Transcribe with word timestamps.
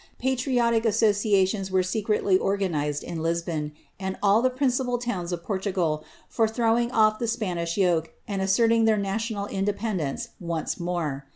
Patriotic 0.17 0.83
associations 0.83 1.69
were 1.69 1.83
secretly 1.83 2.35
organixed 2.39 3.03
in 3.03 3.19
!>•• 3.03 3.19
bon, 3.45 3.71
and 3.99 4.17
all 4.23 4.41
the 4.41 4.49
principal 4.49 4.97
towns 4.97 5.31
of 5.31 5.43
Portugal, 5.43 6.03
for 6.27 6.47
throwing 6.47 6.89
ofTthe 6.89 7.29
Spanish 7.29 7.77
yoke 7.77 8.11
and 8.27 8.41
asserting 8.41 8.85
their 8.85 8.97
national 8.97 9.45
independence 9.45 10.29
once 10.39 10.79
more. 10.79 11.27